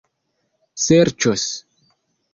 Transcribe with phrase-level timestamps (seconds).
[0.85, 1.45] serĉos